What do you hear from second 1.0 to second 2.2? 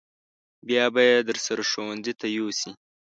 یې درسره ښوونځي